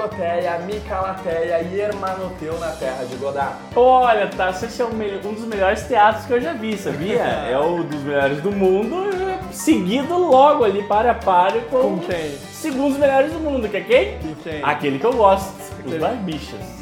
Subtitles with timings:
[0.00, 3.56] Doroteia, Micalateia e Hermanoteu na terra de Godard.
[3.76, 7.20] Olha, tá, esse é um, um dos melhores teatros que eu já vi, sabia?
[7.50, 9.10] é um dos melhores do mundo,
[9.52, 12.34] seguido logo ali, para a para com, Com quem?
[12.50, 14.18] segundos melhores do mundo, que é quem?
[14.42, 14.62] Quem?
[14.62, 15.52] Aquele que eu gosto,
[15.84, 16.79] os Barbichas.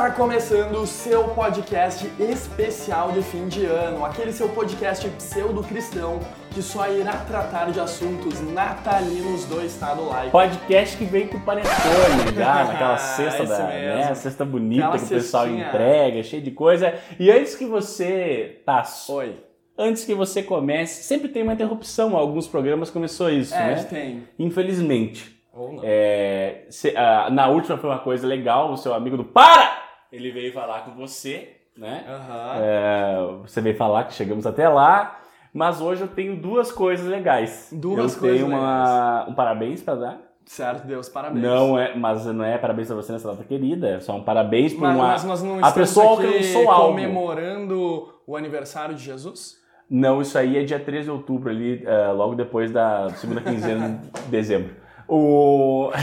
[0.00, 6.18] Está começando o seu podcast especial de fim de ano, aquele seu podcast pseudo-cristão
[6.54, 10.30] que só irá tratar de assuntos natalinos do estado laico.
[10.30, 15.08] Podcast que vem com panetone já, naquela cesta da, né, cesta bonita Aquela que o
[15.08, 15.68] pessoal cestinha.
[15.68, 16.94] entrega, cheio de coisa.
[17.18, 19.36] E antes que você, Tasso, Oi.
[19.76, 23.84] antes que você comece, sempre tem uma interrupção, alguns programas começou isso, É, né?
[23.84, 24.24] tem.
[24.38, 25.38] Infelizmente.
[25.52, 25.82] Ou não.
[25.84, 29.89] É, cê- ah, na última foi uma coisa legal, o seu amigo do Para!
[30.12, 32.04] Ele veio falar com você, né?
[32.08, 32.58] Aham.
[32.60, 35.20] É, você veio falar que chegamos até lá,
[35.54, 37.68] mas hoje eu tenho duas coisas legais.
[37.72, 40.18] Duas eu coisas tenho uma, um parabéns pra dar.
[40.44, 41.44] Certo, Deus, parabéns.
[41.44, 44.72] Não é, mas não é parabéns pra você nessa data querida, é só um parabéns
[44.72, 45.06] por Mas, uma.
[45.06, 46.88] mas nós não a pessoa alcançou algo.
[46.88, 49.60] comemorando o aniversário de Jesus?
[49.88, 54.00] Não, isso aí é dia 13 de outubro, ali, é, logo depois da segunda quinzena
[54.24, 54.74] de dezembro.
[55.14, 55.90] O.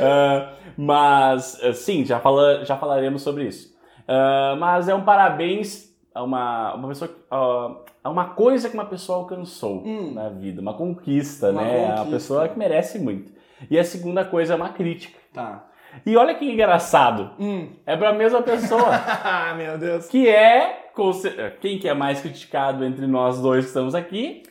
[0.00, 3.74] Ah, mas, ah, sim, já, fala, já falaremos sobre isso.
[4.08, 7.10] Ah, mas é um parabéns a uma, uma pessoa.
[7.30, 10.12] ah, a uma coisa que uma pessoa alcançou Hum.
[10.14, 11.70] na vida, uma conquista, Uma né?
[11.80, 12.02] conquista.
[12.02, 13.32] Uma pessoa que merece muito.
[13.70, 15.18] E a segunda coisa é uma crítica.
[15.32, 15.64] Tá.
[16.04, 17.30] E olha que engraçado.
[17.38, 17.68] Hum.
[17.86, 18.90] É pra mesma pessoa.
[18.90, 20.06] Ah, meu Deus.
[20.08, 20.84] que é.
[21.60, 24.42] Quem que é mais criticado entre nós dois que estamos aqui?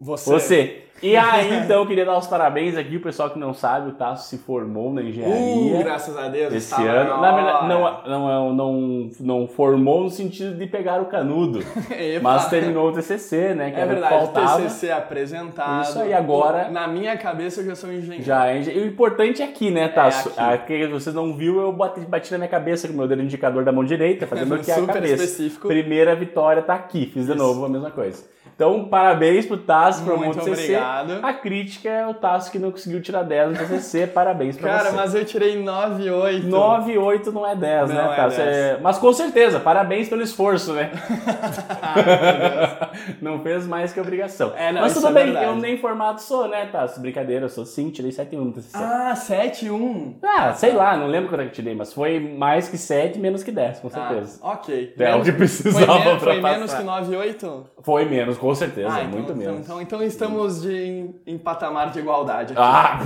[0.00, 0.30] Você.
[0.30, 0.85] Você.
[1.02, 3.92] E aí, então, eu queria dar os parabéns aqui, o pessoal que não sabe, o
[3.92, 6.54] Tasso se formou na Uh, engenharia graças a Deus.
[6.54, 7.20] esse ano.
[7.20, 11.60] Na verdade, não, não, não, não formou no sentido de pegar o canudo,
[12.22, 13.70] mas terminou o TCC, né?
[13.70, 14.62] Que É o que verdade, faltava.
[14.62, 15.82] TCC apresentado.
[15.84, 18.24] Isso aí, agora- Na minha cabeça eu já sou engenheiro.
[18.24, 20.32] Já é, engen- e o importante é aqui, né, Tasso?
[20.36, 20.74] É aqui.
[20.76, 23.64] Aqui, vocês não viu, eu bati, bati na minha cabeça com o meu dedo indicador
[23.64, 25.24] da mão direita, fazendo aqui a cabeça.
[25.24, 25.68] específico.
[25.68, 27.38] Primeira vitória tá aqui, fiz de Isso.
[27.38, 28.24] novo a mesma coisa.
[28.54, 30.50] Então, parabéns pro Tasso, pro Muito Monte
[30.86, 31.24] Obrigado.
[31.24, 34.90] A crítica é o Tasso que não conseguiu tirar 10 no TCC, parabéns pra Cara,
[34.90, 34.96] você.
[34.96, 36.46] mas eu tirei 9 8.
[36.46, 38.36] 9 e 8 não é 10, Não né, é Tasso?
[38.36, 38.56] 10.
[38.56, 40.90] É- Mas com certeza, parabéns pelo esforço, né?
[43.20, 44.52] não fez mais que obrigação.
[44.56, 47.00] É, não, Mas tudo é bem, eu nem formado sou, né, Tasso?
[47.00, 48.76] Brincadeira, eu sou sim, tirei 7 e 1 no TCC.
[48.76, 50.16] Ah, 7 1.
[50.22, 53.18] Ah, sei lá, não lembro quanto é que eu tirei, mas foi mais que 7,
[53.18, 54.38] menos que 10, com certeza.
[54.42, 54.94] Ah, ok.
[54.98, 56.54] É o que Foi, precisava men- pra foi passar.
[56.54, 57.66] menos que 9 8?
[57.86, 59.60] Foi menos, com certeza, Ah, então, muito então, menos.
[59.60, 62.60] Então, então estamos de, em, em patamar de igualdade aqui.
[62.60, 62.98] Ah,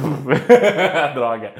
[1.12, 1.52] droga.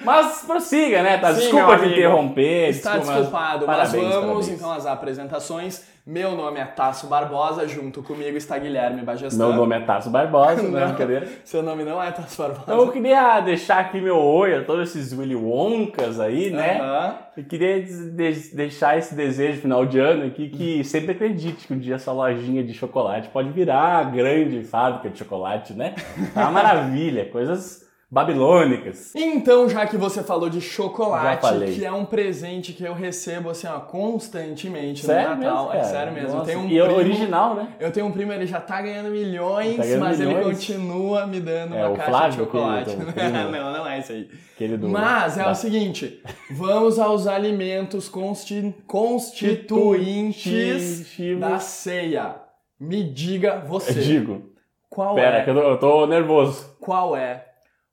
[0.00, 1.34] Mas prossiga, né, tá?
[1.34, 2.70] Sim, Desculpa te interromper.
[2.70, 4.48] Está desculpa, mas desculpado, mas parabéns, vamos parabéns.
[4.48, 5.84] então às apresentações.
[6.08, 9.48] Meu nome é Tasso Barbosa, junto comigo está Guilherme Bagestan.
[9.48, 10.88] Meu nome é Tasso Barbosa, não é Não.
[10.88, 11.28] brincadeira.
[11.44, 12.72] Seu nome não é Tasso Barbosa.
[12.72, 16.80] Eu queria deixar aqui meu oi a todos esses Willy Woncas aí, né?
[16.80, 17.14] Aham.
[17.36, 17.84] Eu queria
[18.54, 22.64] deixar esse desejo final de ano aqui que sempre acredite que um dia essa lojinha
[22.64, 25.94] de chocolate pode virar a grande fábrica de chocolate, né?
[26.34, 29.12] É uma maravilha, coisas babilônicas.
[29.14, 33.66] Então, já que você falou de chocolate, que é um presente que eu recebo assim,
[33.66, 35.66] ó, constantemente Sério no Natal.
[35.68, 36.36] mesmo, é sério mesmo.
[36.38, 37.68] Nossa, um e é original, né?
[37.78, 40.56] Eu tenho um primo, ele já tá ganhando milhões, Tá ganhando mas ele milhões?
[40.58, 42.96] continua me dando É, uma caixa Flávio, de chocolate.
[43.12, 43.50] primo?
[43.52, 44.28] não, não é isso aí.
[44.54, 52.36] Aquele do, Mas é da- o seguinte, vamos aos alimentos consti- constituintes da ceia.
[52.80, 54.42] Me diga você, Eu digo,
[54.88, 55.44] qual pera, é?
[55.44, 56.76] que eu tô, eu tô nervoso.
[56.80, 57.44] Qual é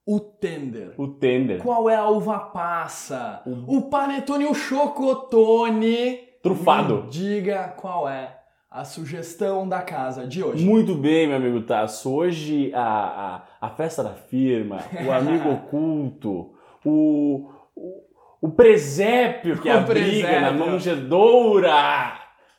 [0.06, 0.94] o tender?
[0.98, 1.62] O tender.
[1.62, 3.42] Qual é a uva passa?
[3.68, 6.18] O panetone o chocotone?
[6.42, 7.04] Trufado.
[7.04, 8.38] Me diga qual é
[8.70, 10.64] a sugestão da casa de hoje.
[10.66, 12.14] Muito bem, meu amigo Tasso.
[12.14, 16.54] Hoje a, a, a festa da firma, o amigo oculto,
[16.86, 18.04] o, o,
[18.42, 20.72] o presépio que O abriga na presépio.
[20.72, 22.14] manjedoura,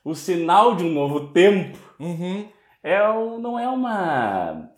[0.05, 2.47] o sinal de um novo tempo, Uhum.
[2.83, 2.99] é
[3.39, 4.69] não é uma.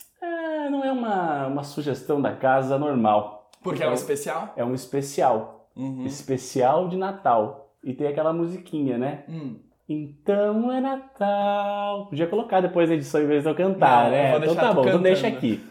[0.68, 3.50] É, não é uma, uma sugestão da casa normal.
[3.62, 4.52] Porque é um especial?
[4.56, 5.68] É um especial.
[5.76, 6.04] Uhum.
[6.04, 7.70] Especial de Natal.
[7.82, 9.24] E tem aquela musiquinha, né?
[9.28, 9.56] Hum.
[9.88, 12.06] Então é Natal.
[12.06, 14.34] Podia colocar depois na edição em vez de eu cantar, Não, né?
[14.34, 15.64] eu então tá bom, então deixa aqui.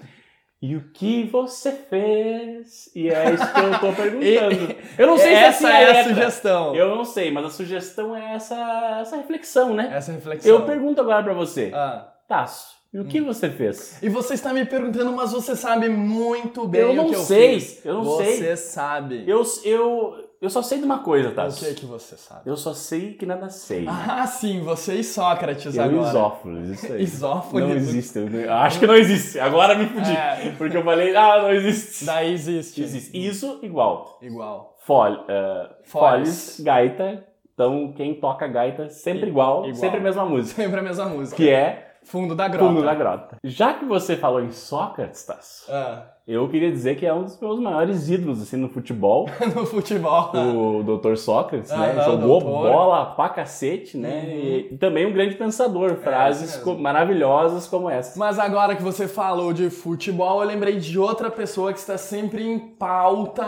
[0.60, 2.90] E o que você fez?
[2.96, 4.76] E é isso que eu tô perguntando.
[4.98, 6.04] Eu não sei Essa se assim é a letra.
[6.16, 6.76] sugestão.
[6.76, 9.92] Eu não sei, mas a sugestão é essa, essa reflexão, né?
[9.94, 10.52] Essa reflexão.
[10.52, 11.72] Eu pergunto agora pra você.
[11.76, 12.12] Ah.
[12.28, 14.02] Tasso, e o que você fez?
[14.02, 17.60] E você está me perguntando, mas você sabe muito bem Eu o que eu sei,
[17.60, 17.86] fiz.
[17.86, 18.56] eu não você sei.
[18.56, 19.24] sabe.
[19.28, 21.48] Eu, eu, eu só sei de uma coisa, tá?
[21.48, 22.42] O que que você sabe?
[22.50, 23.86] Eu só sei que nada sei.
[23.88, 26.08] Ah, sim, você e Sócrates eu agora.
[26.10, 27.02] Isófilos, isso aí.
[27.04, 27.70] Isófilos.
[27.70, 28.20] Não existe.
[28.20, 29.40] eu acho que não existe.
[29.40, 30.12] Agora me fudi.
[30.12, 30.54] É.
[30.58, 32.06] Porque eu falei, ah, não existe.
[32.06, 32.82] Daí existe.
[32.82, 33.28] Existe.
[33.28, 34.18] Isso igual.
[34.22, 34.76] Igual.
[34.80, 37.26] Fole, uh, foles, gaita.
[37.54, 39.76] Então, quem toca gaita, sempre igual, Igual.
[39.76, 40.62] sempre a mesma música.
[40.62, 41.36] Sempre a mesma música.
[41.36, 42.66] Que é Fundo da grota.
[42.66, 43.36] Fundo da Grota.
[43.44, 47.40] Já que você falou em Sócrates, Tasso, Ah, eu queria dizer que é um dos
[47.40, 49.30] meus maiores ídolos assim, no futebol.
[49.56, 50.32] no futebol.
[50.36, 51.16] o Dr.
[51.16, 51.94] Sócrates, né?
[51.98, 52.72] Aham, Jogou doutor.
[52.72, 54.24] bola pra cacete, né?
[54.26, 54.32] Uhum.
[54.32, 55.96] E, e também um grande pensador.
[55.96, 56.64] Frases mesmo.
[56.76, 58.20] co- maravilhosas como essa.
[58.20, 62.44] Mas agora que você falou de futebol, eu lembrei de outra pessoa que está sempre
[62.46, 63.46] em pauta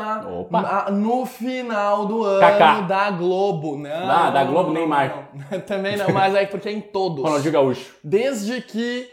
[0.49, 2.81] na- no final do ano Kaká.
[2.81, 3.77] da Globo.
[3.77, 5.29] Não, Ah, da não, Globo, não, Neymar.
[5.51, 5.59] não.
[5.67, 7.23] Também não, mas é porque é em todos.
[7.23, 7.95] Ronaldinho Gaúcho.
[8.03, 9.07] Desde que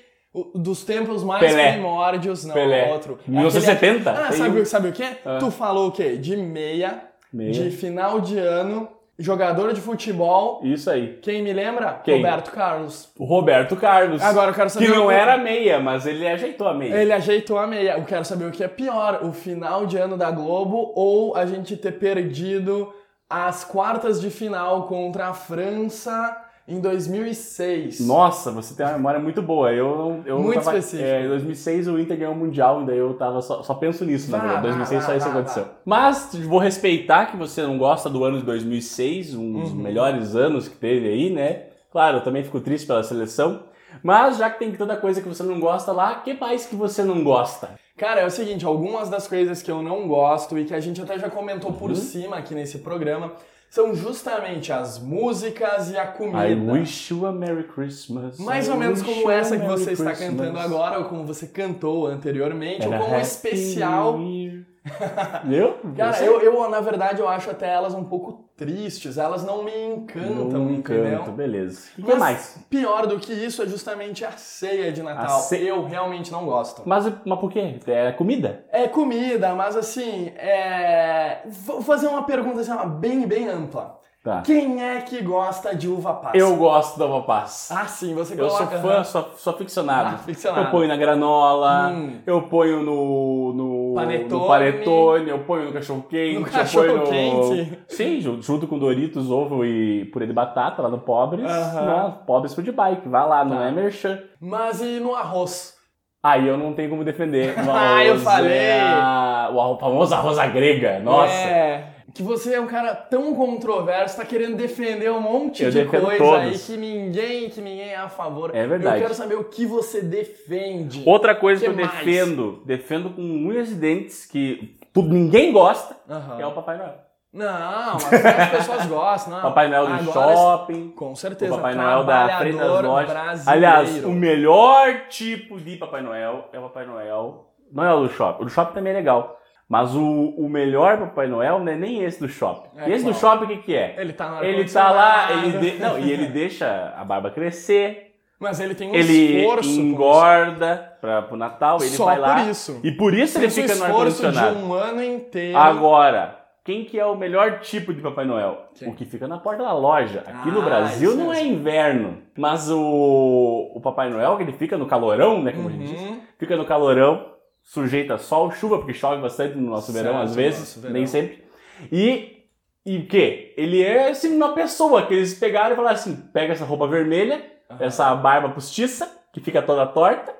[0.55, 1.73] dos tempos mais Pelé.
[1.73, 2.93] primórdios, não, Pelé.
[2.93, 3.19] outro.
[3.27, 4.11] 1970?
[4.11, 5.07] Aquele- Ah, sabe, um- sabe o quê?
[5.25, 5.39] Ah.
[5.39, 6.17] Tu falou o quê?
[6.17, 7.03] De meia,
[7.33, 7.53] Meia.
[7.53, 8.89] de final de ano,
[9.19, 10.61] jogador de futebol.
[10.63, 11.19] Isso aí.
[11.23, 12.01] Quem me lembra?
[12.05, 12.17] Quem?
[12.17, 13.09] Roberto Carlos.
[13.19, 14.23] O Roberto Carlos.
[14.23, 16.95] Agora eu quero saber Que não era meia, mas ele ajeitou a meia.
[16.97, 17.97] Ele ajeitou a meia.
[17.97, 21.47] Eu quero saber o que é pior, o final de ano da Globo ou a
[21.47, 22.93] gente ter perdido
[23.29, 26.37] as quartas de final contra a França
[26.69, 28.01] em 2006.
[28.07, 29.73] Nossa, você tem uma memória muito boa.
[29.73, 30.23] Eu não.
[30.27, 31.09] Eu Muito tava, específico.
[31.09, 34.31] É, em 2006 o Inter ganhou o Mundial, daí eu tava só, só penso nisso,
[34.31, 34.59] na verdade.
[34.59, 35.65] Em 2006 vá, só isso aconteceu.
[35.85, 39.77] Mas vou respeitar que você não gosta do ano de 2006, um dos Uhum.
[39.77, 41.65] melhores anos que teve aí, né?
[41.93, 43.61] Claro, eu também fico triste pela seleção.
[44.03, 47.03] Mas já que tem toda coisa que você não gosta lá, que mais que você
[47.03, 47.71] não gosta?
[47.97, 51.01] Cara, é o seguinte, algumas das coisas que eu não gosto e que a gente
[51.01, 51.97] até já comentou por Uhum.
[51.97, 53.33] cima aqui nesse programa
[53.71, 56.49] são justamente as músicas e a comida.
[56.49, 58.39] I wish you a Merry Christmas.
[58.39, 60.31] Mais I ou menos como essa que Merry você está Christmas.
[60.31, 64.21] cantando agora, ou como você cantou anteriormente, And ou como Happy especial.
[64.21, 64.65] Year.
[65.45, 65.75] Viu?
[65.97, 69.73] Cara, eu, eu, na verdade, eu acho até elas um pouco tristes, elas não me
[69.87, 71.19] encantam, Não entendeu?
[71.19, 71.89] canto, beleza.
[71.99, 72.59] O que mais?
[72.71, 75.41] pior do que isso é justamente a ceia de Natal.
[75.41, 76.83] Ce- Eu realmente não gosto.
[76.87, 77.79] Mas, mas por quê?
[77.87, 78.65] É comida?
[78.73, 81.41] É comida, mas assim, é...
[81.47, 83.97] Vou fazer uma pergunta assim, bem, bem ampla.
[84.25, 84.41] Tá.
[84.43, 86.37] Quem é que gosta de uva passa?
[86.37, 87.79] Eu gosto da uva passa.
[87.79, 90.09] Ah, sim, você eu sou fã, sou, sou aficionado.
[90.09, 90.67] Ah, aficionado.
[90.67, 92.19] Eu ponho na granola, Hum.
[92.27, 94.41] eu ponho no, no, Panetone.
[94.41, 97.07] no panetone, eu ponho no cachorro quente, No eu cachorro ponho no...
[97.55, 97.79] quente.
[97.89, 101.45] Sim, junto, com Doritos, ovo e purê de batata lá no Pobres.
[101.51, 101.85] Aham.
[101.87, 103.65] Não, Pobres Food Bike, vai lá, não Tá.
[103.69, 104.19] é merchan.
[104.41, 105.75] Mas e no arroz?
[106.23, 107.57] Aí eu não tenho como defender.
[107.63, 108.71] No Ah, eu arroz falei.
[108.81, 111.33] a- o famoso arroz à grega, nossa.
[111.33, 111.85] É,
[112.17, 116.17] que você é um cara tão controverso, tá querendo defender um monte Eu de coisa
[116.17, 116.35] todos.
[116.41, 118.51] aí que ninguém, que ninguém é a favor.
[118.55, 118.97] É verdade.
[118.97, 121.03] Eu quero saber o que você defende.
[121.07, 121.99] Outra coisa que, Que eu mais?
[121.99, 126.41] defendo, defendo com unhas e dentes, que tu- ninguém gosta, Aham.
[126.41, 126.95] é o Papai Noel.
[127.33, 128.05] Não, as
[128.51, 129.43] pessoas gostam, não.
[129.43, 131.55] Papai Noel do Agora, shopping, Com o certeza.
[131.55, 133.11] Papai Noel da frente das trabalhador lojas.
[133.11, 133.51] brasileiro.
[133.67, 137.51] Aliás, o melhor tipo de Papai Noel é o Papai Noel.
[137.71, 138.43] Não é o do shopping.
[138.43, 139.39] O do shopping também é legal.
[139.69, 140.01] Mas o,
[140.37, 142.69] o melhor Papai Noel não é nem esse do shopping.
[142.79, 143.21] É esse do qual?
[143.21, 143.97] shopping o que, que é?
[143.99, 145.61] Ele tá no Ele tá lá, ele ar-condicionado.
[145.61, 149.69] de- não, e ele deixa a barba crescer, Mas ele tem um ele esforço.
[149.75, 152.35] com engorda pra, pro Natal, ele Só vai lá.
[152.43, 152.81] por isso.
[152.85, 154.59] E por isso ele um fica no esforço de ar-condicionado.
[154.67, 155.59] um ano inteiro.
[155.59, 158.67] Agora, quem que é o melhor tipo de Papai Noel?
[158.75, 158.89] Quem?
[158.89, 160.23] O que fica na porta da loja.
[160.27, 162.19] Aqui no Ah, Brasil isso não é inverno.
[162.39, 165.51] Mas o, o Papai Noel, que ele fica no calorão, né?
[165.53, 166.21] Como a gente diz, Uhum.
[166.39, 167.25] fica no calorão,
[167.67, 170.95] sujeito a sol, chuva, porque chove bastante no nosso Certo, verão, às vezes, verão.
[170.95, 171.45] nem sempre.
[171.93, 172.45] E,
[172.87, 173.53] e o quê?
[173.57, 177.45] Ele é assim uma pessoa que eles pegaram e falaram assim: pega essa roupa vermelha,
[177.71, 177.85] Aham.
[177.85, 180.33] essa barba postiça, que fica toda torta,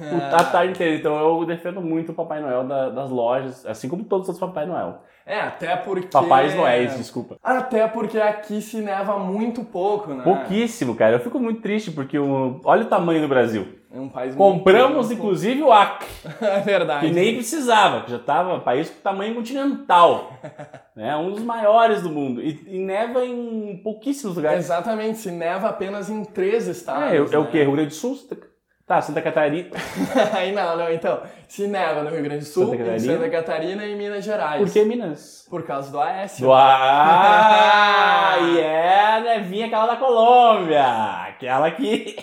[0.00, 0.96] o- a tarde inteira.
[0.96, 4.50] Então eu defendo muito o Papai Noel da- das lojas, assim como todos os outros
[4.50, 5.02] Papai Noel.
[5.24, 6.08] É, até porque.
[6.08, 7.36] Papais Noéis, desculpa.
[7.40, 10.24] Até porque aqui se neva muito pouco, né?
[10.24, 11.14] Pouquíssimo, cara.
[11.14, 12.60] Eu fico muito triste porque o...
[12.64, 13.78] olha o tamanho do Brasil.
[13.94, 15.12] É um país Compramos, muito...
[15.12, 16.08] inclusive, o Acre,
[16.40, 17.06] É verdade.
[17.06, 20.32] que nem precisava, que já estava país com tamanho continental.
[20.96, 21.14] né?
[21.16, 22.40] Um dos maiores do mundo.
[22.40, 24.64] E, e neva em pouquíssimos lugares.
[24.64, 27.12] Exatamente, se neva apenas em três estados.
[27.12, 27.48] É, é, o- é o né?
[27.52, 27.62] quê?
[27.64, 28.16] Rio Grande do Sul?
[28.86, 29.70] Tá, Santa Catarina.
[30.34, 31.20] Aí não, não, então.
[31.46, 33.14] Se neva no Rio Grande do Sul, Santa Catarina.
[33.14, 34.60] Santa Catarina e Minas Gerais.
[34.62, 35.46] Por que Minas?
[35.48, 36.46] Por causa do Aécio.
[36.46, 36.52] Do...
[36.52, 40.84] Ah, e é a nevinha aquela da Colômbia.
[41.28, 42.16] Aquela que...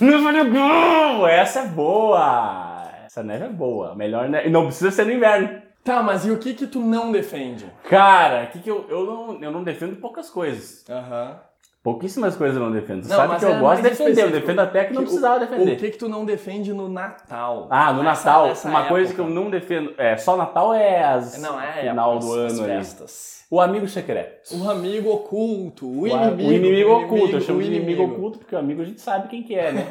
[0.00, 1.26] Não!
[1.26, 2.88] Essa é boa!
[3.06, 3.94] Essa neve é boa.
[3.94, 4.48] Melhor neve...
[4.48, 5.60] E não precisa ser no inverno.
[5.84, 7.66] Tá, mas e o que que tu não defende?
[7.88, 10.84] Cara, que que eu, eu, não, eu não defendo poucas coisas.
[10.88, 11.38] Aham.
[11.82, 13.02] Pouquíssimas coisas eu não defendo.
[13.04, 14.10] Você Não, sabe mas que eu é gosto de mais defender.
[14.10, 14.40] Eu específico.
[14.46, 15.72] defendo até que não o- precisava defender.
[15.72, 17.66] O que que tu não defende no Natal?
[17.70, 19.30] Ah, no Nessa- Natal, nessa uma coisa que época.
[19.38, 19.94] eu não defendo.
[19.96, 22.68] É, só Natal é as Não, é final do as ano aí.
[22.76, 23.39] festas.
[23.50, 24.54] O amigo secreto.
[24.56, 26.48] O amigo oculto, o O inimigo.
[26.48, 29.42] o inimigo oculto, eu chamo de inimigo oculto porque o amigo a gente sabe quem
[29.42, 29.86] que é, né?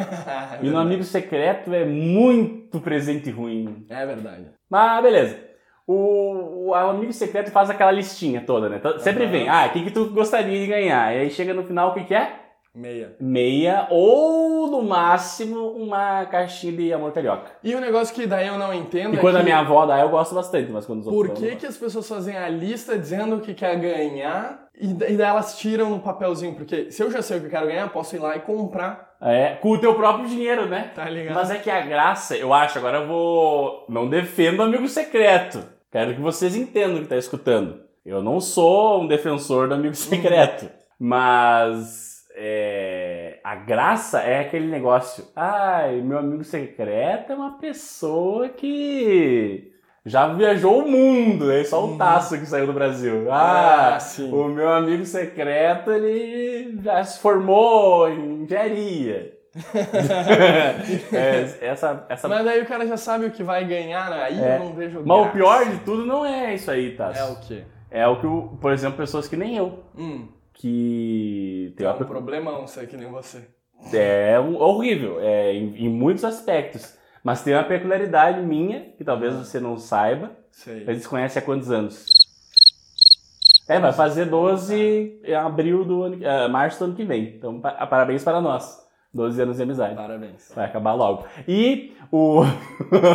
[0.61, 3.85] É E no amigo secreto é muito presente ruim.
[3.89, 4.45] É verdade.
[4.69, 5.37] Mas beleza.
[5.85, 8.77] O, o amigo secreto faz aquela listinha toda, né?
[8.77, 9.31] Então, Sempre Aham.
[9.31, 11.13] vem, ah, o que, que tu gostaria de ganhar?
[11.15, 12.31] E aí chega no final, o que, que é?
[12.73, 13.15] Meia.
[13.19, 17.51] Meia ou, no máximo, uma caixinha de amor carioca.
[17.63, 19.85] E o negócio que daí eu não entendo E é quando que a minha avó
[19.85, 22.97] dá, eu gosto bastante, mas quando os por que, que as pessoas fazem a lista
[22.97, 26.53] dizendo que quer ganhar e da- daí elas tiram no papelzinho?
[26.55, 28.39] Porque se eu já sei o que eu quero ganhar, eu posso ir lá e
[28.41, 29.09] comprar.
[29.21, 30.91] É, com o teu próprio dinheiro, né?
[30.95, 31.35] tá ligado?
[31.35, 33.85] Mas é que a graça, eu acho, agora eu vou.
[33.89, 35.61] Não defendo amigo secreto.
[35.91, 37.81] Quero que vocês entendam o que tá escutando.
[38.05, 40.69] Eu não sou um defensor do amigo secreto.
[40.99, 42.08] Mas.
[42.41, 45.25] É, a graça é aquele negócio.
[45.36, 49.74] Ai, meu amigo secreto é uma pessoa que.
[50.05, 53.27] Já viajou o mundo, é só o taço que saiu do Brasil.
[53.31, 54.31] Ah, sim.
[54.31, 59.34] o meu amigo secreto, ele já se formou em engenharia.
[61.13, 62.27] É, essa, essa...
[62.27, 64.24] Mas, Mas daí o cara já sabe o que vai ganhar, né?
[64.24, 64.55] aí É.
[64.55, 65.29] eu não vejo o graça.
[65.31, 67.12] pior de tudo não é isso aí, tá?
[67.15, 67.63] É o quê?
[67.91, 70.27] É o que, o- por exemplo, pessoas que nem eu, Hum,
[70.59, 73.47] que tem é uma um problemão ser que nem você.
[73.93, 76.97] É horrível, é, em, em muitos aspectos.
[77.23, 80.31] Mas tem uma peculiaridade minha, que talvez você não saiba.
[80.51, 80.83] Sei.
[80.85, 82.05] Eles conhecem há quantos anos?
[83.69, 87.35] É, vai fazer 12 em abril do ano, eh, março do ano que vem.
[87.37, 88.85] Então, pa- parabéns para nós.
[89.13, 89.95] 12 anos de amizade.
[89.95, 90.51] Parabéns.
[90.53, 91.25] Vai acabar logo.
[91.47, 92.41] E o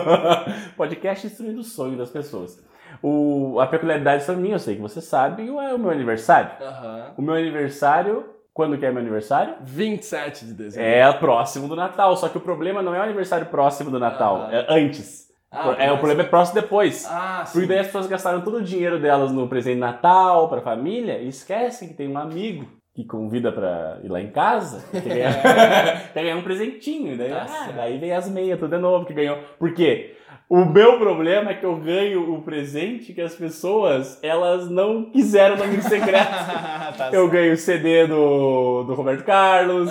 [0.77, 2.63] podcast destruindo o sonho das pessoas.
[3.03, 3.59] O...
[3.61, 6.51] A peculiaridade sobre mim, eu sei que você sabe, é o meu aniversário.
[6.61, 7.07] Aham.
[7.19, 9.55] O meu aniversário, quando que é meu aniversário?
[9.63, 10.89] 27 de dezembro.
[10.89, 14.49] É próximo do Natal, só que o problema não é o aniversário próximo do Natal,
[14.51, 15.25] é antes.
[15.51, 17.07] Ah, é, o mas- problema é próximo depois.
[17.09, 17.53] Ah, sim.
[17.53, 21.19] Porque daí as pessoas gastaram todo o dinheiro delas no presente de Natal, pra família,
[21.19, 25.31] e esquecem que tem um amigo que convida pra ir lá em casa, que quer
[26.15, 27.17] ganhar um presentinho.
[27.17, 29.39] Daí, Tá ah, daí vem as meias, tudo de novo que ganhou.
[29.59, 30.17] Por quê?
[30.57, 35.57] O meu problema é que eu ganho o presente que as pessoas, elas não quiseram
[35.57, 36.31] no amigo secreto.
[36.97, 37.29] Tá eu certo.
[37.33, 39.91] ganho o CD do, do Roberto Carlos,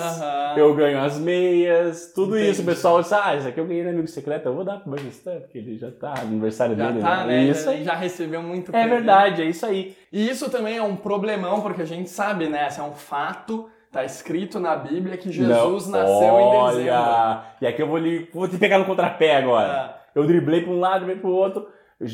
[0.55, 2.51] eu ganho as meias, tudo Entendi.
[2.51, 2.61] isso.
[2.61, 4.91] O pessoal diz, ah, isso aqui eu ganhei no amigo secreto, eu vou dar pro
[4.91, 7.01] Bangestan, porque ele já tá, aniversário Já dele.
[7.01, 7.43] tá, né?
[7.43, 7.83] Isso já, aí.
[7.83, 8.89] já recebeu muito É presente.
[8.89, 9.97] verdade, é isso aí.
[10.13, 12.67] E isso também é um problemão, porque a gente sabe, né?
[12.67, 16.93] Esse é um fato, tá escrito na Bíblia que Jesus Não, nasceu em dezembro.
[16.93, 19.73] Olha, e aqui eu vou, lhe, vou te pegar no contrapé agora.
[19.99, 21.67] Ah, Eu driblei pra um lado, driblei pro outro.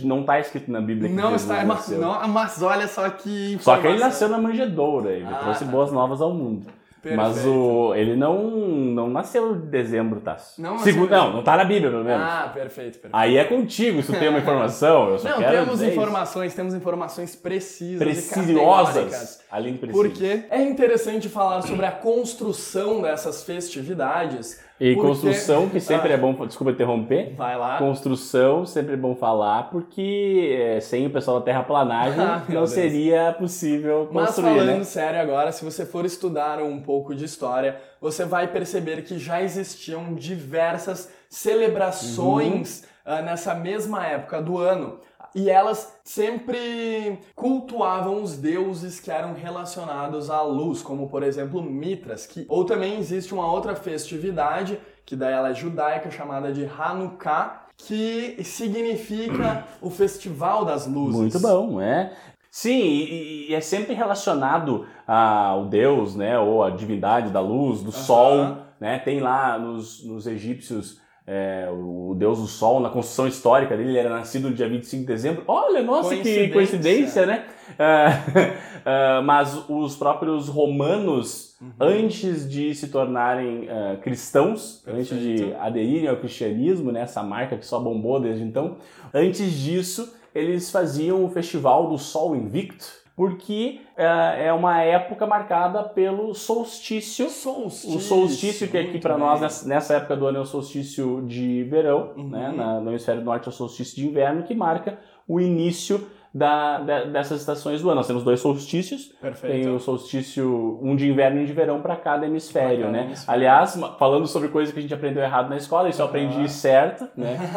[0.03, 1.99] Não tá escrito na Bíblia que não Jesus está, mas, nasceu.
[1.99, 5.71] não, mas olha só que Só que ele nasceu na manjedoura, ele Ah, trouxe tá.
[5.71, 6.67] boas novas ao mundo.
[7.15, 7.49] Mas Perfeito.
[7.57, 10.35] o, ele não, não nasceu em dezembro, tá?
[10.57, 12.21] Não nasceu Segundo, não, não tá na Bíblia, pelo menos.
[12.21, 13.15] Ah, perfeito, perfeito.
[13.15, 15.93] Aí é contigo, se tu tem uma informação, eu só não, quero temos dizer isso.
[15.97, 20.07] informações, temos informações precisas e preciosas, além de precisas.
[20.07, 24.59] Porque é interessante falar sobre a construção dessas festividades.
[24.79, 26.15] E porque- construção, que sempre Ah.
[26.15, 27.77] é bom, desculpa interromper, Vai lá.
[27.77, 32.69] construção sempre é bom falar, porque é, sem o pessoal da terraplanagem Ah, não Deus.
[32.71, 34.83] seria possível Mas construir, falando né?
[34.85, 39.41] sério agora, se você for estudar um pouco de história, você vai perceber que já
[39.41, 44.99] existiam diversas celebrações ah, nessa mesma época do ano.
[45.35, 52.25] E elas sempre cultuavam os deuses que eram relacionados à luz, como por exemplo Mitras,
[52.25, 57.67] que ou também existe uma outra festividade, que daí ela é judaica, chamada de Hanukkah,
[57.77, 61.19] que significa o festival das luzes.
[61.19, 62.13] Muito bom, é.
[62.51, 67.91] Sim, e, e é sempre relacionado ao Deus, né, ou a divindade da luz, do
[67.91, 67.99] Aham.
[67.99, 68.97] sol, né?
[68.99, 70.99] Tem lá nos, nos egípcios
[71.31, 75.01] é, o Deus do Sol, na construção histórica dele, ele era nascido no dia 25
[75.01, 75.43] de dezembro.
[75.47, 76.53] Olha, nossa, que Coincidência.
[76.53, 77.45] coincidência, né?
[77.77, 78.07] Ah,
[78.83, 81.71] ah, mas os próprios romanos, Uhum.
[81.77, 85.57] antes de se tornarem ah, cristãos, antes de Perfeito.
[85.59, 88.77] aderirem ao cristianismo, né, essa marca que só bombou desde então,
[89.13, 92.85] antes disso, eles faziam o Festival do Sol Invicto,
[93.19, 97.29] porque ah, é uma época marcada pelo solstício.
[97.29, 97.97] Solstício.
[97.97, 101.63] O solstício, que aqui para nós, nessa, nessa época do ano, é o solstício de
[101.65, 102.29] verão, Uhum.
[102.29, 102.53] né?
[102.55, 104.97] Na- no hemisfério norte é o solstício de inverno, que marca
[105.27, 107.95] o início da, da- dessas estações do ano.
[107.97, 109.51] Nós temos dois solstícios, Perfeito.
[109.63, 113.03] tem o solstício, um de inverno e um de verão para cada hemisfério, cada né?
[113.05, 113.33] hemisfério.
[113.33, 117.07] Aliás, falando sobre coisa que a gente aprendeu errado na escola, isso eu aprendi certo,
[117.17, 117.37] né?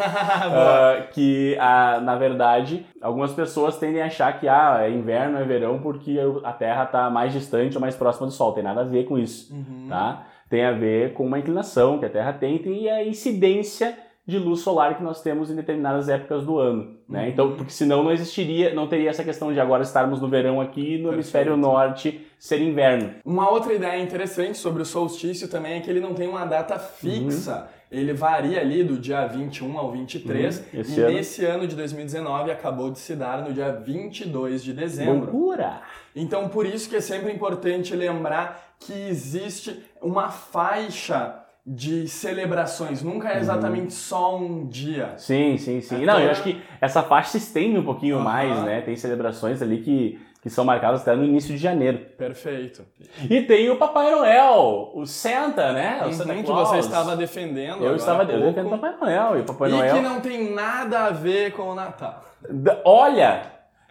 [0.55, 5.43] Ah, que, ah, na verdade, algumas pessoas tendem a achar que ah, é inverno, é
[5.43, 8.53] verão, porque a Terra está mais distante ou mais próxima do Sol.
[8.53, 9.87] Tem nada a ver com isso, Uhum.
[9.89, 10.23] tá?
[10.49, 14.61] Tem a ver com uma inclinação que a Terra tem e a incidência de luz
[14.61, 17.23] solar que nós temos em determinadas épocas do ano, né?
[17.23, 17.27] Uhum.
[17.27, 20.79] Então, porque senão não existiria, não teria essa questão de agora estarmos no verão aqui
[20.79, 21.13] e no Perfeito.
[21.15, 23.15] hemisfério norte ser inverno.
[23.25, 26.79] Uma outra ideia interessante sobre o solstício também é que ele não tem uma data
[26.79, 27.67] fixa.
[27.91, 30.57] Ele varia ali do dia 21 ao 23.
[30.59, 30.65] Uhum.
[30.73, 35.25] E ano- nesse ano de 2019 acabou de se dar no dia 22 de dezembro.
[35.31, 35.81] Loucura!
[36.15, 43.01] Então, por isso que é sempre importante lembrar que existe uma faixa de celebrações.
[43.01, 43.35] Nunca Uhum.
[43.35, 45.13] é exatamente só um dia.
[45.17, 46.03] Sim, sim, sim.
[46.03, 48.23] É não, eu acho que essa faixa se estende um pouquinho Aham.
[48.23, 48.81] mais, né?
[48.81, 51.99] Tem celebrações ali que, que são marcadas até no início de janeiro.
[52.17, 52.83] Perfeito.
[53.29, 56.03] E tem o Papai Noel, o Santa, né?
[56.05, 56.67] O Santa Uhum, que Claus.
[56.67, 57.81] você estava defendendo.
[57.81, 59.37] Eu estava defendo o Papai Noel.
[59.37, 59.95] E o Papai E Noel.
[59.95, 62.25] que não tem nada a ver com o Natal.
[62.49, 63.43] Da- Olha,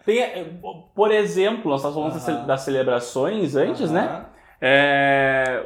[0.05, 0.45] tem, eh,
[0.93, 4.25] por exemplo, nós estávamos falando das celebrações antes, né?
[4.65, 5.62] É,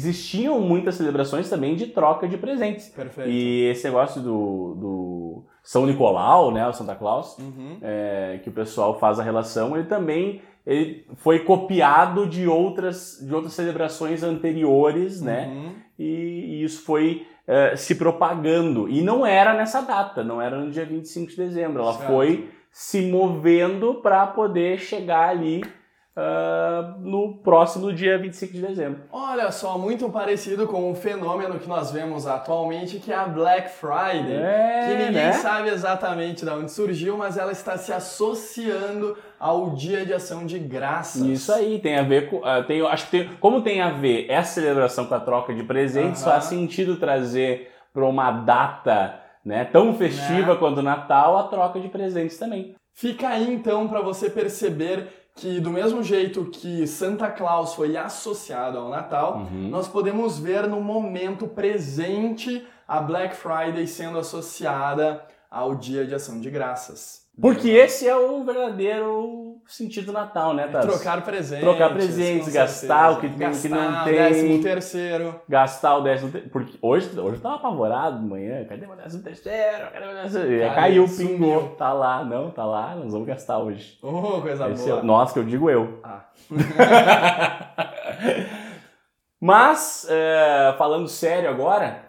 [0.00, 2.88] existiam muitas celebrações também de troca de presentes.
[2.88, 3.30] Perfeito.
[3.30, 6.66] E esse negócio do, do São Nicolau, né?
[6.66, 7.38] O Santa Claus.
[7.38, 7.78] Uhum.
[7.82, 13.34] é, que o pessoal faz a relação, ele também ele foi copiado de outras, de
[13.34, 15.46] outras celebrações anteriores, né?
[15.48, 15.72] Uhum.
[15.98, 18.88] E, e isso foi é, se propagando.
[18.88, 21.82] E não era nessa data, não era no dia 25 de dezembro.
[21.82, 22.06] Ela Certo.
[22.06, 25.62] foi se movendo para poder chegar ali
[26.22, 29.00] ah, no próximo dia 25 de dezembro.
[29.10, 33.70] Olha só, muito parecido com o fenômeno que nós vemos atualmente, que é a Black
[33.70, 34.36] Friday.
[34.36, 35.32] É, que ninguém né?
[35.32, 40.58] sabe exatamente de onde surgiu, mas ela está se associando ao Dia de Ação de
[40.58, 41.22] Graças.
[41.22, 42.44] Isso aí, tem a ver com.
[42.44, 45.62] ah, tem, acho que tem, como tem a ver essa celebração com a troca de
[45.62, 46.32] presentes, Aham.
[46.32, 50.58] faz sentido trazer para uma data né, tão festiva Né?
[50.58, 52.74] quanto o Natal a troca de presentes também.
[52.92, 58.78] Fica aí então para você perceber que do mesmo jeito que Santa Claus foi associado
[58.78, 59.68] ao Natal, Uhum.
[59.68, 66.40] nós podemos ver no momento presente a Black Friday sendo associada ao Dia de Ação
[66.40, 67.26] de Graças.
[67.40, 70.84] Porque esse é o verdadeiro sentido do Natal, né, Taz?
[70.86, 71.64] Trocar presentes.
[71.64, 73.50] Trocar presentes, gastar o que certeza.
[73.52, 74.14] tem- que não Gastar, tem.
[74.14, 75.40] Décimo terceiro.
[75.48, 76.52] Gastar o décimo terceiro.
[76.52, 78.64] Porque hoje, hoje eu tava apavorado de manhã.
[78.64, 79.90] Cadê meu décimo terceiro?
[79.92, 80.74] Cadê meu décimo terceiro?
[80.74, 81.28] Caiu, Sumiu.
[81.38, 81.68] pingou.
[81.76, 82.94] Tá lá, não, tá lá.
[82.96, 83.98] Nós vamos gastar hoje.
[84.02, 85.00] Oh, coisa Esse boa.
[85.00, 86.00] é, nós, que eu digo eu.
[86.02, 86.24] Ah.
[89.40, 92.02] Mas, é, falando sério agora,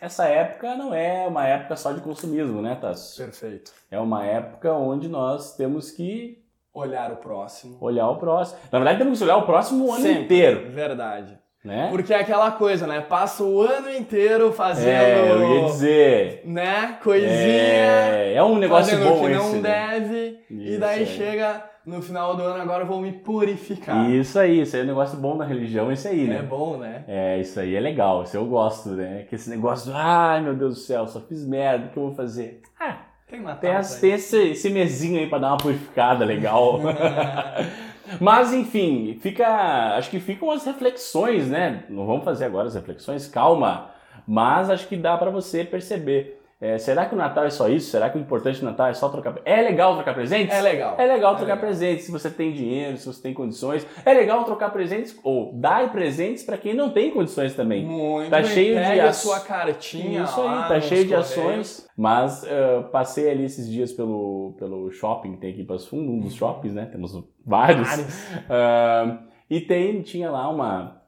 [0.00, 3.16] essa época não é uma época só de consumismo, né, Tasso?
[3.22, 3.72] Perfeito.
[3.90, 6.42] É uma época onde nós temos que
[6.74, 7.76] Olhar o próximo.
[7.80, 8.58] olhar o próximo.
[8.72, 10.22] Na verdade, temos que olhar o próximo o ano Sempre.
[10.24, 11.38] inteiro, Verdade.
[11.64, 11.88] né?
[11.90, 13.00] Porque é aquela coisa, né?
[13.00, 14.88] Passa o ano inteiro fazendo.
[14.88, 16.42] É, eu ia dizer.
[16.44, 16.98] Né?
[17.02, 17.30] Coisinha.
[17.32, 19.34] É, é um negócio fazendo bom que esse.
[19.34, 20.00] não né?
[20.00, 20.38] deve.
[20.50, 21.06] e Isso, daí é.
[21.06, 24.10] chega no final do ano, agora eu vou me purificar.
[24.10, 26.38] Isso aí, isso aí é um negócio bom da religião, isso aí, né?
[26.38, 27.04] É bom, né?
[27.06, 29.24] É, isso aí é legal, isso eu gosto, né?
[29.28, 32.14] Que esse negócio, ai meu Deus do céu, só fiz merda, o que eu vou
[32.14, 32.62] fazer?
[32.80, 33.56] Ah, Tem Natal.
[33.60, 36.80] tem, as- tem esse, esse mesinho aí pra dar uma purificada legal.
[38.20, 39.96] Mas enfim, fica.
[39.96, 41.84] Acho que ficam as reflexões, né?
[41.88, 43.90] Não vamos fazer agora as reflexões, calma.
[44.26, 46.40] Mas acho que dá pra você perceber.
[46.60, 47.90] É, será que o Natal é só isso?
[47.90, 50.54] Será que o importante do Natal é só trocar É legal trocar presentes?
[50.54, 50.94] É legal.
[50.98, 51.58] É legal trocar legal.
[51.58, 53.86] presentes se você tem dinheiro, se você tem condições.
[54.04, 57.84] É legal trocar presentes ou dar presentes pra quem não tem condições também.
[57.84, 58.46] Muito Tá bem.
[58.46, 60.22] cheio de Pega a aç- sua cartinha.
[60.22, 61.30] Isso aí, lá tá cheio de correios.
[61.38, 61.88] ações.
[61.96, 66.10] Mas eh, passei ali esses dias pelo, pelo shopping que tem aqui em Passo Fundo,
[66.10, 66.86] um dos shoppings, né?
[66.86, 67.12] Temos
[67.44, 67.86] vários.
[67.86, 68.26] Vários.
[68.48, 69.18] Ah,
[69.50, 71.02] e tem, tinha lá uma,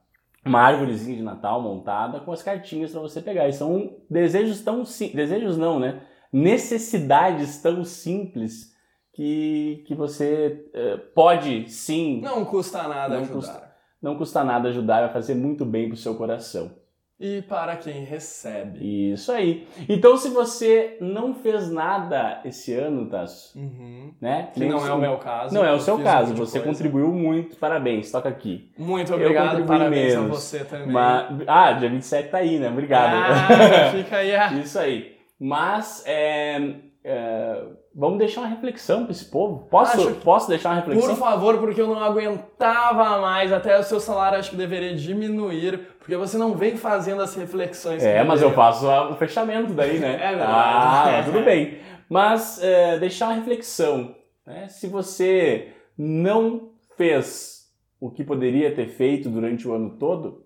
[0.47, 3.47] uma árvorezinha de Natal montada com as cartinhas para você pegar.
[3.47, 5.15] E são desejos tão simples.
[5.15, 6.01] Desejos não, né?
[6.31, 8.73] Necessidades tão simples
[9.13, 12.21] que, que você eh, pode sim.
[12.21, 13.33] Não custa nada Não ajudar.
[13.35, 13.67] custa.
[14.01, 16.71] Não custa nada ajudar, vai fazer muito bem pro seu coração.
[17.19, 19.11] E para quem recebe.
[19.11, 19.67] Isso aí.
[19.89, 24.13] Então, se você não fez nada esse ano, Tasso, Uhum.
[24.21, 24.49] né?
[24.53, 25.53] Que não é o meu caso.
[25.55, 26.35] Não é o eu seu caso.
[26.35, 26.69] Você coisa.
[26.77, 27.55] contribuiu muito.
[27.57, 28.11] Parabéns.
[28.11, 28.71] Toca aqui.
[28.77, 30.37] Muito obrigado, parabéns a menos.
[30.37, 30.91] você também.
[30.91, 32.69] Mas- ah, dia 27 tá aí, né?
[32.69, 33.15] Obrigado.
[33.15, 34.53] Ah, fica aí a...
[34.61, 35.17] Isso aí.
[35.39, 36.71] Mas, é,
[37.03, 37.63] é,
[37.99, 39.67] vamos deixar uma reflexão para esse povo.
[39.69, 41.09] Posso, posso deixar uma reflexão?
[41.09, 45.79] Por favor, porque eu não aguentava mais, até o seu salário acho que deveria diminuir,
[45.97, 48.03] porque você não vem fazendo as reflexões.
[48.03, 50.13] É, mas eu faço a- o fechamento daí, né?
[50.23, 50.51] É verdade.
[50.51, 51.79] Ah, tudo bem.
[52.07, 54.15] Mas é, deixar uma reflexão.
[54.45, 54.67] Né?
[54.67, 57.65] Se você não fez
[57.99, 60.45] o que poderia ter feito durante o ano todo,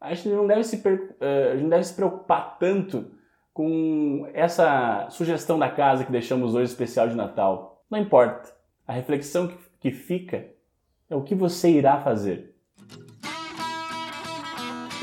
[0.00, 3.12] a gente não deve se, uh, não deve se preocupar tanto
[3.60, 7.84] com essa sugestão da casa que deixamos hoje especial de Natal.
[7.90, 8.54] Não importa.
[8.86, 10.46] A reflexão que, fica
[11.10, 12.49] é o que você irá fazer.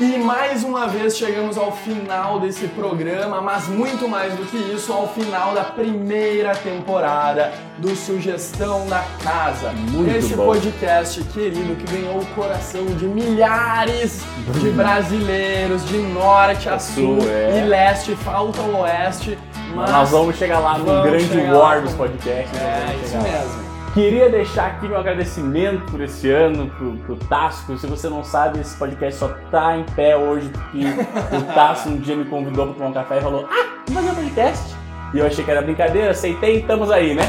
[0.00, 4.92] E mais uma vez chegamos ao final desse programa, mas muito mais do que isso,
[4.92, 9.72] ao final da primeira temporada do Sugestão da Casa.
[9.90, 10.44] Muito Esse bom.
[10.44, 14.22] podcast querido que ganhou o coração de milhares
[14.60, 17.60] de brasileiros de norte a sul Sul, é.
[17.60, 19.36] e leste, falta o oeste.
[19.74, 22.56] Mas Nós vamos chegar lá no grande war dos podcasts.
[22.56, 23.67] É, isso mesmo.
[23.98, 27.76] Queria deixar aqui meu agradecimento por esse ano, pro, pro Tasco.
[27.76, 30.84] Se você não sabe, esse podcast só tá em pé hoje porque
[31.36, 34.12] o Tasco um dia me convidou para tomar um café e falou: Ah, vamos fazer
[34.12, 34.76] um podcast.
[35.12, 37.24] E eu achei que era brincadeira, aceitei e estamos aí, né?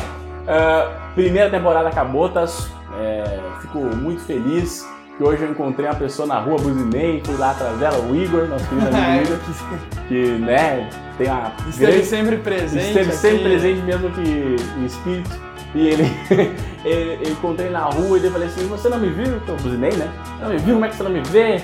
[0.48, 2.72] Ah, primeira temporada acabou, Tasco.
[3.00, 7.50] É, fico muito feliz que hoje eu encontrei uma pessoa na rua, buzinei, fui lá
[7.50, 12.38] atrás dela, o Igor, nosso querido amigo Igor, que, né, tem uma Esteve grande sempre
[12.38, 12.88] presente.
[12.90, 15.49] Esteve sempre presente mesmo que em espírito.
[15.76, 16.04] E ele,
[16.84, 19.40] ele- eu encontrei na rua e eu falei assim, você não me viu?
[19.48, 20.10] Eu buzinei, né?
[20.42, 21.62] Não me viu, como é que você não me vê?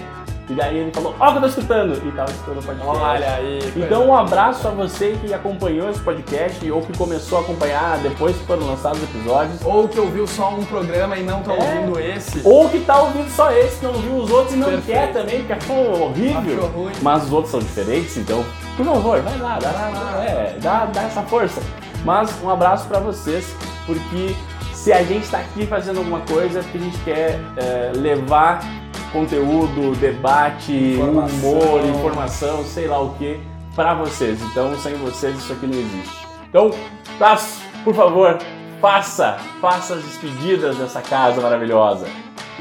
[0.48, 2.08] E daí ele falou, ó que eu tô escutando!
[2.08, 3.02] E tava escutando o podcast.
[3.02, 3.74] Olha aí.
[3.76, 8.38] Então um abraço a você que acompanhou esse podcast ou que começou a acompanhar depois
[8.38, 9.60] que foram lançados os episódios.
[9.66, 11.56] Ou que ouviu só um programa e não tá É.
[11.80, 12.42] ouvindo esse.
[12.44, 14.86] Ou que tá ouvindo só esse, não ouviu os outros e não Perfeito.
[15.00, 16.58] quer também, porque achou horrível.
[16.60, 16.92] Achou ruim.
[17.02, 18.46] Mas os outros são diferentes, então,
[18.78, 20.24] por favor, vai lá, dá, Vai lá.
[20.26, 21.60] É, dá, dá essa força.
[22.04, 24.36] Mas um abraço pra vocês, porque
[24.74, 28.62] se a gente tá aqui fazendo alguma coisa, é porque a gente quer é, levar
[29.12, 31.50] conteúdo, debate, Informação.
[31.52, 33.40] humor, informação, sei lá o que,
[33.76, 34.42] pra vocês.
[34.42, 36.28] Então, sem vocês, isso aqui não existe.
[36.50, 36.72] Então,
[37.18, 38.38] Tasso, por favor,
[38.82, 42.08] faça, faça as despedidas dessa casa maravilhosa.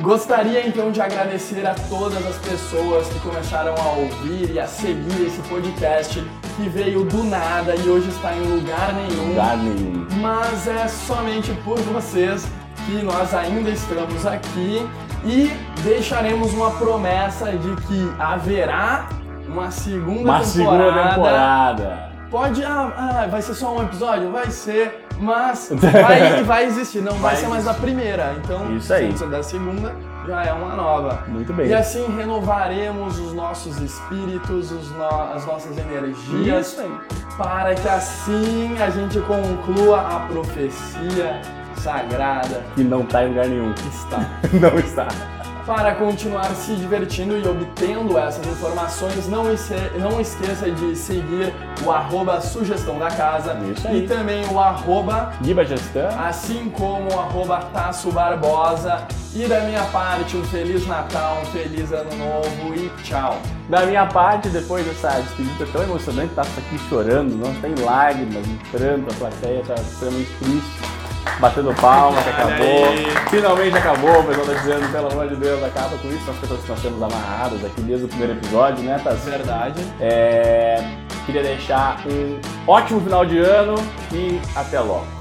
[0.00, 5.26] Gostaria então de agradecer a todas as pessoas que começaram a ouvir e a seguir
[5.26, 6.20] esse podcast
[6.56, 9.28] que veio do nada e hoje está em lugar nenhum.
[9.28, 10.06] Lugar nenhum.
[10.20, 12.44] Mas é somente por vocês
[12.86, 14.84] que nós ainda estamos aqui
[15.24, 15.48] e
[15.82, 19.08] deixaremos uma promessa de que haverá
[19.46, 20.44] uma segunda Uma temporada.
[20.44, 22.14] segunda temporada.
[22.30, 24.32] Pode, ah, ah, vai ser só um episódio?
[24.32, 28.34] Vai ser, mas vai, vai existir, não vai, Vai ser mais da primeira.
[28.42, 29.12] Então, Isso aí.
[29.12, 29.94] da segunda,
[30.26, 31.24] já é uma nova.
[31.28, 31.68] Muito bem.
[31.68, 36.92] E assim renovaremos os nossos espíritos, os no- as nossas energias, Isso aí.
[37.36, 41.40] para que assim a gente conclua a profecia
[41.76, 43.72] sagrada Que não tá em lugar nenhum.
[43.88, 44.20] está.
[44.60, 45.08] Não está.
[45.66, 49.44] Para continuar se divertindo e obtendo essas informações, não,
[49.98, 53.56] não esqueça de seguir o arroba sugestão da casa
[53.90, 55.32] e também o arroba,
[55.66, 56.08] Gestão.
[56.20, 59.06] assim como o arroba Tasso Barbosa.
[59.34, 63.40] E da minha parte, um Feliz Natal, um Feliz Ano Novo e tchau.
[63.68, 68.58] Da minha parte, depois dessa despedida tão emocionante, tá aqui chorando, não tem lágrimas, em
[68.70, 71.03] pranto, a plateia tá extremamente triste,
[71.38, 72.86] batendo palma que acabou.
[73.30, 76.60] Finalmente acabou, o pessoal tá dizendo, pelo amor de Deus, acaba com isso, as pessoas
[76.60, 79.30] que nós temos amarradas aqui desde o primeiro episódio, né, Tassi?
[79.30, 79.82] Verdade.
[80.00, 80.82] É,
[81.26, 83.74] queria deixar um ótimo final de ano
[84.12, 85.13] e até logo.